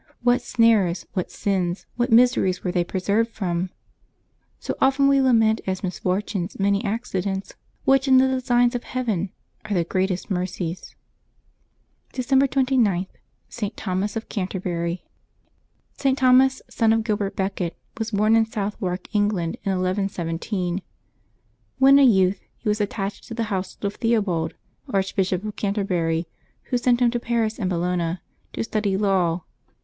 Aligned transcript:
What 0.23 0.41
snares, 0.41 1.05
what 1.13 1.29
sins, 1.29 1.85
what 1.95 2.11
miseries 2.11 2.63
were 2.63 2.71
they 2.71 2.83
preserved 2.83 3.29
from! 3.29 3.69
So 4.57 4.73
we 4.81 4.87
often 4.87 5.07
lament 5.07 5.61
as 5.67 5.83
misfortunes 5.83 6.59
many 6.59 6.83
accidents 6.83 7.53
which 7.85 8.07
in 8.07 8.17
the 8.17 8.27
designs 8.27 8.73
of 8.73 8.83
Heaven 8.83 9.29
are 9.63 9.75
the 9.75 9.83
greatest 9.83 10.31
mercies. 10.31 10.95
Decembeb 12.13 12.49
30] 12.49 12.77
LIVES 12.77 12.77
OF 12.81 12.83
THE 12.83 12.83
SAINTS 12.83 12.87
389 12.95 13.07
December 13.13 13.45
29.— 13.45 13.47
ST. 13.49 13.77
THOMAS 13.77 14.15
OF 14.15 14.29
CANTERBURY. 14.29 15.03
@T. 15.99 16.13
Thomas, 16.15 16.61
son 16.67 16.93
of 16.93 17.03
Gilbert 17.03 17.35
Beeket, 17.35 17.75
was 17.99 18.09
born 18.09 18.35
in 18.35 18.47
Sonth 18.47 18.81
wark, 18.81 19.07
England, 19.13 19.57
in 19.63 19.69
1117. 19.73 20.81
When 21.77 21.99
a 21.99 22.03
youth 22.03 22.41
he 22.57 22.67
was 22.67 22.81
attached 22.81 23.25
to 23.27 23.35
the 23.35 23.43
household 23.53 23.85
of 23.85 23.99
Theobald, 23.99 24.55
Archbishop 24.91 25.45
of 25.45 25.55
Can 25.55 25.75
terbury, 25.75 26.25
who 26.71 26.79
sent 26.79 27.01
him 27.03 27.11
to 27.11 27.19
Paris 27.19 27.59
and 27.59 27.69
Bologna 27.69 28.17
to 28.53 28.63
study 28.63 28.97
law. 28.97 29.43